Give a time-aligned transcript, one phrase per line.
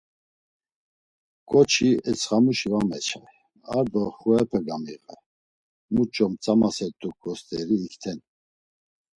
[1.49, 3.27] K̆oçik etsxamuşi var meçay,
[3.75, 5.19] ar do xuepe gamiğay,
[5.93, 8.19] muç̌o mtzamasert̆uǩo st̆eri ikten.